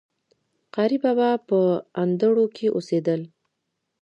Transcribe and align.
قاري 0.73 0.97
بابا 1.03 1.29
په 1.49 1.59
اندړو 2.01 2.45
کي 2.55 2.67
اوسيدل 2.75 3.21